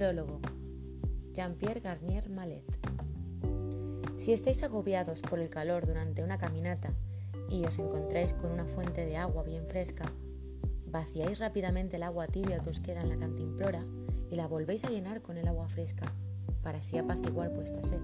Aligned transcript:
Prólogo. 0.00 0.40
Jean-Pierre 1.34 1.80
Garnier 1.80 2.30
Malet. 2.30 2.64
Si 4.16 4.32
estáis 4.32 4.62
agobiados 4.62 5.20
por 5.20 5.40
el 5.40 5.50
calor 5.50 5.86
durante 5.86 6.24
una 6.24 6.38
caminata 6.38 6.94
y 7.50 7.66
os 7.66 7.78
encontráis 7.78 8.32
con 8.32 8.50
una 8.50 8.64
fuente 8.64 9.04
de 9.04 9.18
agua 9.18 9.42
bien 9.42 9.66
fresca, 9.66 10.10
vaciáis 10.86 11.38
rápidamente 11.38 11.96
el 11.96 12.02
agua 12.02 12.28
tibia 12.28 12.60
que 12.60 12.70
os 12.70 12.80
queda 12.80 13.02
en 13.02 13.10
la 13.10 13.16
cantimplora 13.18 13.84
y 14.30 14.36
la 14.36 14.46
volvéis 14.46 14.84
a 14.84 14.88
llenar 14.88 15.20
con 15.20 15.36
el 15.36 15.46
agua 15.46 15.66
fresca, 15.66 16.10
para 16.62 16.78
así 16.78 16.96
apaciguar 16.96 17.50
vuestra 17.50 17.84
sed. 17.84 18.00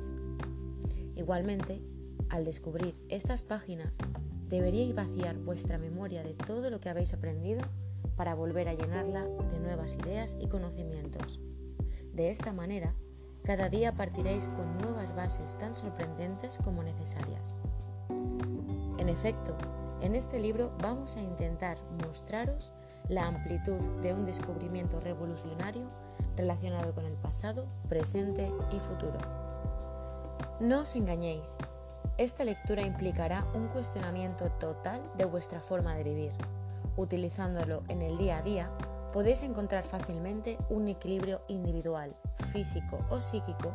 Igualmente, 1.14 1.80
al 2.28 2.44
descubrir 2.44 2.94
estas 3.08 3.42
páginas, 3.42 3.96
deberíais 4.50 4.94
vaciar 4.94 5.38
vuestra 5.38 5.78
memoria 5.78 6.22
de 6.22 6.34
todo 6.34 6.68
lo 6.68 6.78
que 6.78 6.90
habéis 6.90 7.14
aprendido 7.14 7.62
para 8.16 8.34
volver 8.34 8.68
a 8.68 8.74
llenarla 8.74 9.24
de 9.24 9.60
nuevas 9.60 9.94
ideas 9.94 10.36
y 10.38 10.48
conocimientos. 10.48 11.40
De 12.16 12.30
esta 12.30 12.50
manera, 12.50 12.94
cada 13.44 13.68
día 13.68 13.92
partiréis 13.92 14.48
con 14.48 14.78
nuevas 14.78 15.14
bases 15.14 15.58
tan 15.58 15.74
sorprendentes 15.74 16.56
como 16.64 16.82
necesarias. 16.82 17.54
En 18.96 19.10
efecto, 19.10 19.54
en 20.00 20.14
este 20.14 20.40
libro 20.40 20.72
vamos 20.80 21.14
a 21.16 21.20
intentar 21.20 21.76
mostraros 22.02 22.72
la 23.10 23.26
amplitud 23.26 23.80
de 24.00 24.14
un 24.14 24.24
descubrimiento 24.24 24.98
revolucionario 24.98 25.90
relacionado 26.38 26.94
con 26.94 27.04
el 27.04 27.18
pasado, 27.18 27.66
presente 27.86 28.50
y 28.72 28.80
futuro. 28.80 29.18
No 30.58 30.80
os 30.80 30.96
engañéis, 30.96 31.58
esta 32.16 32.46
lectura 32.46 32.80
implicará 32.80 33.44
un 33.52 33.68
cuestionamiento 33.68 34.50
total 34.52 35.02
de 35.18 35.26
vuestra 35.26 35.60
forma 35.60 35.94
de 35.96 36.04
vivir. 36.04 36.32
Utilizándolo 36.96 37.82
en 37.88 38.00
el 38.00 38.16
día 38.16 38.38
a 38.38 38.42
día, 38.42 38.70
podéis 39.16 39.42
encontrar 39.42 39.82
fácilmente 39.82 40.58
un 40.68 40.88
equilibrio 40.88 41.40
individual, 41.48 42.14
físico 42.52 43.02
o 43.08 43.18
psíquico, 43.18 43.72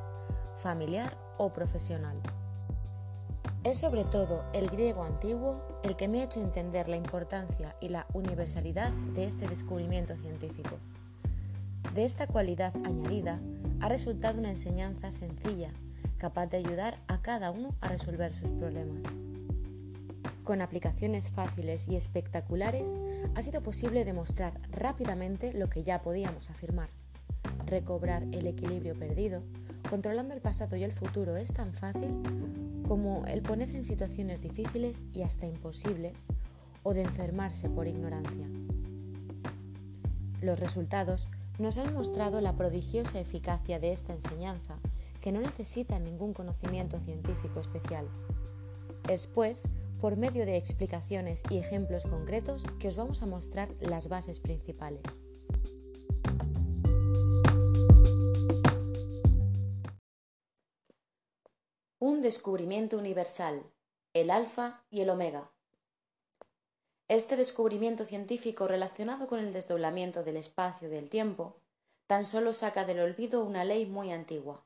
familiar 0.57 1.17
o 1.39 1.52
profesional. 1.52 2.16
Es 3.63 3.79
sobre 3.79 4.03
todo 4.03 4.43
el 4.53 4.69
griego 4.69 5.03
antiguo 5.03 5.59
el 5.81 5.95
que 5.95 6.07
me 6.07 6.21
ha 6.21 6.25
hecho 6.25 6.39
entender 6.39 6.88
la 6.88 6.95
importancia 6.95 7.75
y 7.81 7.89
la 7.89 8.05
universalidad 8.13 8.91
de 9.16 9.25
este 9.25 9.47
descubrimiento 9.47 10.16
científico. 10.16 10.77
De 11.95 12.05
esta 12.05 12.27
cualidad 12.27 12.75
añadida 12.85 13.39
ha 13.79 13.89
resultado 13.89 14.38
una 14.38 14.51
enseñanza 14.51 15.09
sencilla, 15.09 15.71
capaz 16.19 16.51
de 16.51 16.57
ayudar 16.57 16.99
a 17.07 17.23
cada 17.23 17.49
uno 17.49 17.73
a 17.81 17.88
resolver 17.88 18.35
sus 18.35 18.51
problemas. 18.51 19.05
Con 20.44 20.61
aplicaciones 20.61 21.29
fáciles 21.29 21.88
y 21.88 21.95
espectaculares 21.95 22.95
ha 23.36 23.41
sido 23.41 23.61
posible 23.61 24.05
demostrar 24.05 24.59
rápidamente 24.72 25.53
lo 25.53 25.69
que 25.69 25.83
ya 25.83 26.02
podíamos 26.02 26.50
afirmar. 26.50 26.89
Recobrar 27.66 28.23
el 28.31 28.47
equilibrio 28.47 28.97
perdido, 28.97 29.41
controlando 29.89 30.33
el 30.33 30.41
pasado 30.41 30.75
y 30.75 30.83
el 30.83 30.91
futuro, 30.91 31.38
es 31.38 31.53
tan 31.53 31.73
fácil 31.73 32.22
como 32.88 33.25
el 33.25 33.41
ponerse 33.41 33.78
en 33.78 33.86
situaciones 33.86 34.41
difíciles 34.41 35.02
y 35.13 35.22
hasta 35.22 35.45
imposibles 35.45 36.25
o 36.83 36.94
de 36.94 37.03
enfermarse 37.03 37.69
por 37.69 37.88
ignorancia. 37.88 38.47
Los 40.41 40.59
resultados 40.59 41.28
nos 41.59 41.78
han 41.78 41.94
mostrado 41.94 42.41
la 42.41 42.56
prodigiosa 42.56 43.19
eficacia 43.19 43.80
de 43.80 43.94
esta 43.94 44.13
enseñanza, 44.13 44.75
que 45.22 45.31
no 45.31 45.39
necesita 45.39 46.00
ningún 46.00 46.33
conocimiento 46.33 47.00
científico 47.00 47.59
especial. 47.59 48.08
Es 49.08 49.28
por 50.02 50.17
medio 50.17 50.47
de 50.47 50.57
explicaciones 50.57 51.44
y 51.52 51.59
ejemplos 51.59 52.07
concretos 52.07 52.66
que 52.80 52.88
os 52.88 52.95
vamos 52.95 53.21
a 53.21 53.27
mostrar 53.27 53.69
las 53.80 54.09
bases 54.09 54.39
principales. 54.39 55.03
Un 62.00 62.23
descubrimiento 62.23 62.97
universal, 62.97 63.62
el 64.13 64.31
alfa 64.31 64.84
y 64.89 65.01
el 65.01 65.12
omega. 65.12 65.51
Este 67.07 67.35
descubrimiento 67.35 68.03
científico 68.03 68.68
relacionado 68.68 69.28
con 69.28 69.39
el 69.39 69.53
desdoblamiento 69.53 70.23
del 70.23 70.38
espacio 70.38 70.88
y 70.88 70.91
del 70.91 71.09
tiempo 71.09 71.57
tan 72.07 72.25
solo 72.25 72.53
saca 72.53 72.85
del 72.85 73.01
olvido 73.01 73.44
una 73.44 73.63
ley 73.63 73.85
muy 73.85 74.12
antigua. 74.12 74.66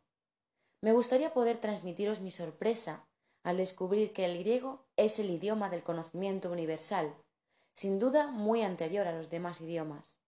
Me 0.79 0.93
gustaría 0.93 1.33
poder 1.33 1.57
transmitiros 1.57 2.21
mi 2.21 2.31
sorpresa 2.31 3.05
al 3.45 3.57
descubrir 3.57 4.11
que 4.11 4.25
el 4.25 4.39
griego 4.39 4.87
es 4.97 5.19
el 5.19 5.29
idioma 5.29 5.69
del 5.69 5.83
conocimiento 5.83 6.51
universal, 6.51 7.15
sin 7.75 7.99
duda 7.99 8.25
muy 8.25 8.63
anterior 8.63 9.07
a 9.07 9.11
los 9.11 9.29
demás 9.29 9.61
idiomas. 9.61 10.19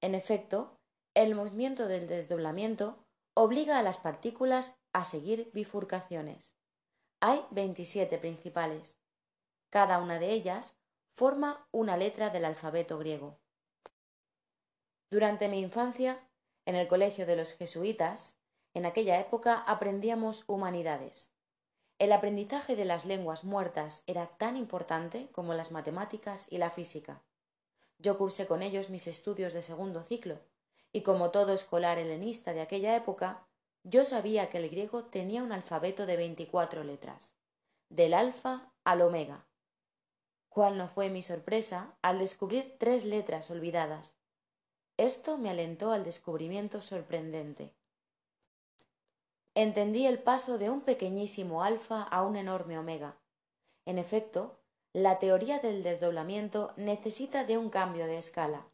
En 0.00 0.14
efecto, 0.14 0.78
el 1.14 1.34
movimiento 1.34 1.88
del 1.88 2.06
desdoblamiento 2.06 3.04
obliga 3.34 3.80
a 3.80 3.82
las 3.82 3.98
partículas 3.98 4.78
a 4.92 5.04
seguir 5.04 5.50
bifurcaciones. 5.52 6.54
Hay 7.20 7.44
27 7.50 8.18
principales. 8.18 9.00
Cada 9.68 9.98
una 9.98 10.20
de 10.20 10.30
ellas 10.30 10.78
forma 11.16 11.66
una 11.72 11.96
letra 11.96 12.30
del 12.30 12.44
alfabeto 12.44 12.98
griego. 12.98 13.40
Durante 15.10 15.48
mi 15.48 15.58
infancia, 15.58 16.20
en 16.66 16.76
el 16.76 16.86
colegio 16.86 17.26
de 17.26 17.34
los 17.34 17.54
jesuitas, 17.54 18.38
en 18.74 18.86
aquella 18.86 19.18
época 19.20 19.62
aprendíamos 19.66 20.44
humanidades. 20.46 21.34
El 21.98 22.12
aprendizaje 22.12 22.74
de 22.74 22.84
las 22.84 23.04
lenguas 23.04 23.44
muertas 23.44 24.02
era 24.06 24.26
tan 24.26 24.56
importante 24.56 25.28
como 25.32 25.54
las 25.54 25.70
matemáticas 25.70 26.46
y 26.50 26.58
la 26.58 26.70
física. 26.70 27.22
Yo 27.98 28.18
cursé 28.18 28.46
con 28.46 28.62
ellos 28.62 28.90
mis 28.90 29.06
estudios 29.06 29.52
de 29.52 29.62
segundo 29.62 30.02
ciclo, 30.02 30.40
y 30.92 31.02
como 31.02 31.30
todo 31.30 31.52
escolar 31.52 31.98
helenista 31.98 32.52
de 32.52 32.60
aquella 32.60 32.96
época, 32.96 33.46
yo 33.84 34.04
sabía 34.04 34.48
que 34.48 34.58
el 34.58 34.68
griego 34.68 35.04
tenía 35.04 35.42
un 35.42 35.52
alfabeto 35.52 36.06
de 36.06 36.16
veinticuatro 36.16 36.84
letras, 36.84 37.36
del 37.88 38.14
alfa 38.14 38.72
al 38.84 39.02
omega. 39.02 39.46
¿Cuál 40.48 40.76
no 40.76 40.88
fue 40.88 41.08
mi 41.08 41.22
sorpresa 41.22 41.96
al 42.02 42.18
descubrir 42.18 42.76
tres 42.78 43.04
letras 43.04 43.50
olvidadas? 43.50 44.18
Esto 44.96 45.38
me 45.38 45.50
alentó 45.50 45.92
al 45.92 46.04
descubrimiento 46.04 46.82
sorprendente. 46.82 47.72
Entendí 49.54 50.06
el 50.06 50.18
paso 50.18 50.56
de 50.56 50.70
un 50.70 50.80
pequeñísimo 50.80 51.62
alfa 51.62 52.02
a 52.02 52.22
un 52.22 52.36
enorme 52.36 52.78
omega. 52.78 53.18
En 53.84 53.98
efecto, 53.98 54.58
la 54.94 55.18
teoría 55.18 55.58
del 55.58 55.82
desdoblamiento 55.82 56.72
necesita 56.76 57.44
de 57.44 57.58
un 57.58 57.68
cambio 57.68 58.06
de 58.06 58.16
escala. 58.16 58.66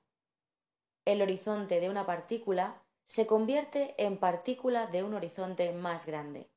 El 1.04 1.20
horizonte 1.20 1.80
de 1.80 1.90
una 1.90 2.06
partícula 2.06 2.82
se 3.08 3.26
convierte 3.26 3.94
en 3.98 4.18
partícula 4.18 4.86
de 4.86 5.02
un 5.02 5.14
horizonte 5.14 5.72
más 5.72 6.06
grande. 6.06 6.48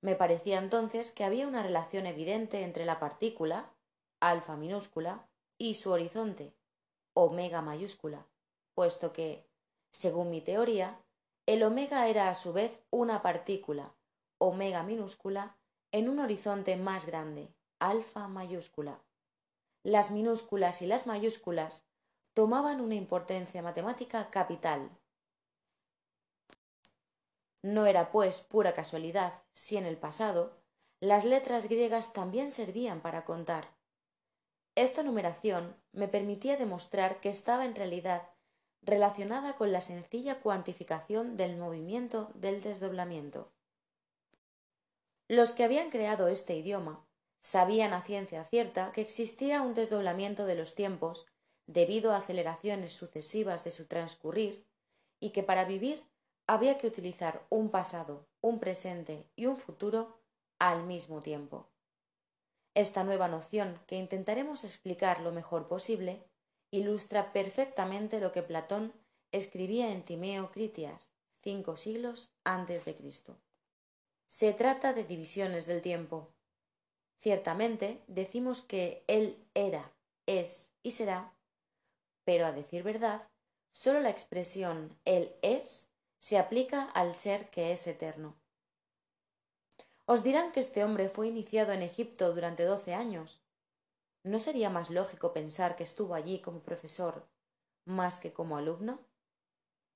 Me 0.00 0.14
parecía 0.14 0.58
entonces 0.58 1.10
que 1.10 1.24
había 1.24 1.48
una 1.48 1.62
relación 1.62 2.06
evidente 2.06 2.62
entre 2.62 2.84
la 2.84 3.00
partícula, 3.00 3.72
alfa 4.20 4.56
minúscula, 4.56 5.26
y 5.58 5.74
su 5.74 5.90
horizonte, 5.90 6.54
omega 7.14 7.62
mayúscula, 7.62 8.26
puesto 8.74 9.12
que, 9.12 9.46
según 9.90 10.30
mi 10.30 10.40
teoría, 10.40 11.00
el 11.50 11.64
omega 11.64 12.06
era 12.06 12.30
a 12.30 12.36
su 12.36 12.52
vez 12.52 12.80
una 12.90 13.22
partícula, 13.22 13.92
omega 14.38 14.84
minúscula, 14.84 15.56
en 15.90 16.08
un 16.08 16.20
horizonte 16.20 16.76
más 16.76 17.06
grande, 17.06 17.52
alfa 17.80 18.28
mayúscula. 18.28 19.00
Las 19.82 20.12
minúsculas 20.12 20.80
y 20.80 20.86
las 20.86 21.08
mayúsculas 21.08 21.88
tomaban 22.34 22.80
una 22.80 22.94
importancia 22.94 23.62
matemática 23.62 24.30
capital. 24.30 24.90
No 27.62 27.84
era, 27.86 28.12
pues, 28.12 28.42
pura 28.42 28.72
casualidad 28.72 29.42
si 29.52 29.76
en 29.76 29.86
el 29.86 29.96
pasado 29.96 30.52
las 31.00 31.24
letras 31.24 31.68
griegas 31.68 32.12
también 32.12 32.52
servían 32.52 33.00
para 33.00 33.24
contar. 33.24 33.74
Esta 34.76 35.02
numeración 35.02 35.74
me 35.90 36.06
permitía 36.06 36.56
demostrar 36.56 37.18
que 37.18 37.28
estaba 37.28 37.64
en 37.64 37.74
realidad 37.74 38.30
relacionada 38.82 39.54
con 39.54 39.72
la 39.72 39.80
sencilla 39.80 40.40
cuantificación 40.40 41.36
del 41.36 41.56
movimiento 41.56 42.30
del 42.34 42.62
desdoblamiento. 42.62 43.52
Los 45.28 45.52
que 45.52 45.64
habían 45.64 45.90
creado 45.90 46.28
este 46.28 46.56
idioma 46.56 47.06
sabían 47.40 47.92
a 47.92 48.02
ciencia 48.02 48.44
cierta 48.44 48.92
que 48.92 49.00
existía 49.00 49.62
un 49.62 49.74
desdoblamiento 49.74 50.44
de 50.46 50.56
los 50.56 50.74
tiempos 50.74 51.26
debido 51.66 52.12
a 52.12 52.16
aceleraciones 52.16 52.94
sucesivas 52.94 53.64
de 53.64 53.70
su 53.70 53.86
transcurrir 53.86 54.66
y 55.20 55.30
que 55.30 55.42
para 55.42 55.64
vivir 55.64 56.02
había 56.46 56.78
que 56.78 56.88
utilizar 56.88 57.46
un 57.48 57.70
pasado, 57.70 58.26
un 58.40 58.58
presente 58.58 59.24
y 59.36 59.46
un 59.46 59.56
futuro 59.56 60.18
al 60.58 60.84
mismo 60.84 61.22
tiempo. 61.22 61.68
Esta 62.74 63.04
nueva 63.04 63.28
noción, 63.28 63.80
que 63.86 63.96
intentaremos 63.96 64.64
explicar 64.64 65.20
lo 65.20 65.32
mejor 65.32 65.68
posible, 65.68 66.24
ilustra 66.70 67.32
perfectamente 67.32 68.20
lo 68.20 68.32
que 68.32 68.42
Platón 68.42 68.92
escribía 69.32 69.92
en 69.92 70.02
Timeo 70.02 70.50
Critias, 70.50 71.12
cinco 71.42 71.76
siglos 71.76 72.30
antes 72.44 72.84
de 72.84 72.96
Cristo. 72.96 73.36
Se 74.28 74.52
trata 74.52 74.92
de 74.92 75.04
divisiones 75.04 75.66
del 75.66 75.82
tiempo. 75.82 76.28
Ciertamente 77.18 78.02
decimos 78.06 78.62
que 78.62 79.02
Él 79.06 79.36
era, 79.54 79.92
es 80.26 80.72
y 80.82 80.92
será, 80.92 81.32
pero 82.24 82.46
a 82.46 82.52
decir 82.52 82.82
verdad, 82.82 83.28
solo 83.72 84.00
la 84.00 84.10
expresión 84.10 84.96
el 85.04 85.34
es 85.42 85.90
se 86.18 86.38
aplica 86.38 86.84
al 86.84 87.14
ser 87.14 87.50
que 87.50 87.72
es 87.72 87.86
eterno. 87.86 88.36
Os 90.06 90.22
dirán 90.22 90.52
que 90.52 90.60
este 90.60 90.84
hombre 90.84 91.08
fue 91.08 91.28
iniciado 91.28 91.72
en 91.72 91.82
Egipto 91.82 92.32
durante 92.34 92.64
doce 92.64 92.94
años. 92.94 93.40
¿No 94.22 94.38
sería 94.38 94.68
más 94.68 94.90
lógico 94.90 95.32
pensar 95.32 95.76
que 95.76 95.84
estuvo 95.84 96.14
allí 96.14 96.40
como 96.40 96.60
profesor 96.60 97.26
más 97.84 98.18
que 98.18 98.32
como 98.32 98.58
alumno? 98.58 99.00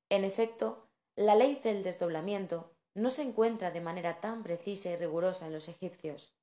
En 0.09 0.25
efecto, 0.25 0.89
la 1.15 1.35
ley 1.35 1.61
del 1.63 1.83
desdoblamiento 1.83 2.75
no 2.95 3.11
se 3.11 3.23
encuentra 3.23 3.71
de 3.71 3.81
manera 3.81 4.21
tan 4.21 4.43
precisa 4.43 4.91
y 4.91 4.97
rigurosa 4.97 5.47
en 5.47 5.53
los 5.53 5.69
egipcios. 5.69 6.35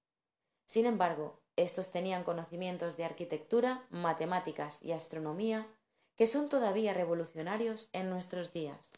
Sin 0.65 0.85
embargo, 0.85 1.41
estos 1.55 1.91
tenían 1.91 2.23
conocimientos 2.23 2.97
de 2.97 3.05
arquitectura, 3.05 3.85
matemáticas 3.89 4.81
y 4.83 4.91
astronomía 4.91 5.67
que 6.15 6.27
son 6.27 6.49
todavía 6.49 6.93
revolucionarios 6.93 7.89
en 7.93 8.09
nuestros 8.09 8.53
días. 8.53 8.91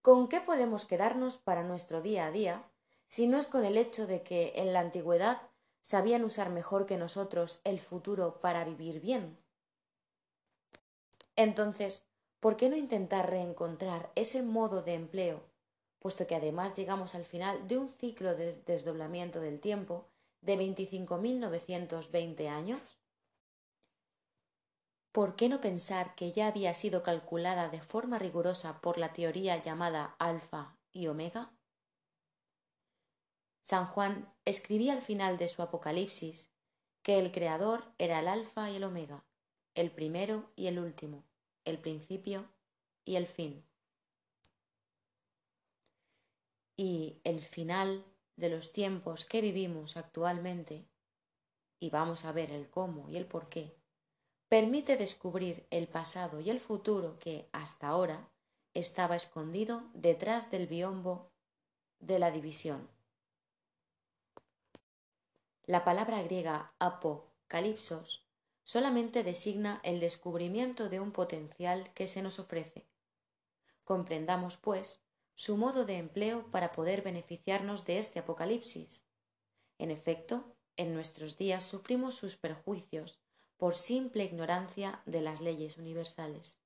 ¿Con 0.00 0.28
qué 0.28 0.40
podemos 0.40 0.84
quedarnos 0.84 1.38
para 1.38 1.64
nuestro 1.64 2.02
día 2.02 2.26
a 2.26 2.30
día 2.30 2.70
si 3.08 3.26
no 3.26 3.38
es 3.38 3.46
con 3.46 3.64
el 3.64 3.76
hecho 3.76 4.06
de 4.06 4.22
que 4.22 4.52
en 4.54 4.72
la 4.72 4.80
antigüedad 4.80 5.49
sabían 5.82 6.24
usar 6.24 6.50
mejor 6.50 6.86
que 6.86 6.96
nosotros 6.96 7.60
el 7.64 7.80
futuro 7.80 8.40
para 8.40 8.64
vivir 8.64 9.00
bien? 9.00 9.38
Entonces, 11.36 12.06
¿por 12.40 12.56
qué 12.56 12.68
no 12.68 12.76
intentar 12.76 13.30
reencontrar 13.30 14.12
ese 14.14 14.42
modo 14.42 14.82
de 14.82 14.94
empleo, 14.94 15.42
puesto 15.98 16.26
que 16.26 16.34
además 16.34 16.76
llegamos 16.76 17.14
al 17.14 17.24
final 17.24 17.66
de 17.66 17.78
un 17.78 17.88
ciclo 17.88 18.34
de 18.34 18.54
desdoblamiento 18.66 19.40
del 19.40 19.60
tiempo 19.60 20.08
de 20.40 20.56
25.920 20.58 22.48
años? 22.48 22.80
¿Por 25.12 25.34
qué 25.34 25.48
no 25.48 25.60
pensar 25.60 26.14
que 26.14 26.30
ya 26.30 26.46
había 26.46 26.72
sido 26.72 27.02
calculada 27.02 27.68
de 27.68 27.80
forma 27.80 28.18
rigurosa 28.18 28.80
por 28.80 28.96
la 28.96 29.12
teoría 29.12 29.56
llamada 29.56 30.14
alfa 30.18 30.76
y 30.92 31.08
omega? 31.08 31.52
San 33.70 33.86
Juan 33.86 34.28
escribía 34.44 34.94
al 34.94 35.00
final 35.00 35.38
de 35.38 35.48
su 35.48 35.62
Apocalipsis 35.62 36.50
que 37.04 37.20
el 37.20 37.30
Creador 37.30 37.84
era 37.98 38.18
el 38.18 38.26
alfa 38.26 38.68
y 38.68 38.74
el 38.74 38.82
omega, 38.82 39.22
el 39.76 39.92
primero 39.92 40.50
y 40.56 40.66
el 40.66 40.80
último, 40.80 41.22
el 41.64 41.78
principio 41.78 42.50
y 43.04 43.14
el 43.14 43.28
fin. 43.28 43.64
Y 46.76 47.20
el 47.22 47.44
final 47.44 48.04
de 48.34 48.48
los 48.48 48.72
tiempos 48.72 49.24
que 49.24 49.40
vivimos 49.40 49.96
actualmente, 49.96 50.84
y 51.78 51.90
vamos 51.90 52.24
a 52.24 52.32
ver 52.32 52.50
el 52.50 52.68
cómo 52.68 53.08
y 53.08 53.18
el 53.18 53.26
por 53.26 53.48
qué, 53.48 53.76
permite 54.48 54.96
descubrir 54.96 55.68
el 55.70 55.86
pasado 55.86 56.40
y 56.40 56.50
el 56.50 56.58
futuro 56.58 57.20
que 57.20 57.48
hasta 57.52 57.86
ahora 57.86 58.32
estaba 58.74 59.14
escondido 59.14 59.84
detrás 59.94 60.50
del 60.50 60.66
biombo 60.66 61.30
de 62.00 62.18
la 62.18 62.32
división. 62.32 62.99
La 65.70 65.84
palabra 65.84 66.20
griega 66.20 66.74
apocalipsos 66.80 68.26
solamente 68.64 69.22
designa 69.22 69.80
el 69.84 70.00
descubrimiento 70.00 70.88
de 70.88 70.98
un 70.98 71.12
potencial 71.12 71.92
que 71.94 72.08
se 72.08 72.22
nos 72.22 72.40
ofrece. 72.40 72.88
Comprendamos, 73.84 74.56
pues, 74.56 75.00
su 75.36 75.56
modo 75.56 75.84
de 75.84 75.98
empleo 75.98 76.50
para 76.50 76.72
poder 76.72 77.02
beneficiarnos 77.02 77.84
de 77.84 77.98
este 77.98 78.18
apocalipsis. 78.18 79.06
En 79.78 79.92
efecto, 79.92 80.56
en 80.76 80.92
nuestros 80.92 81.38
días 81.38 81.62
sufrimos 81.62 82.16
sus 82.16 82.34
perjuicios 82.34 83.20
por 83.56 83.76
simple 83.76 84.24
ignorancia 84.24 85.02
de 85.06 85.20
las 85.20 85.40
leyes 85.40 85.76
universales. 85.76 86.59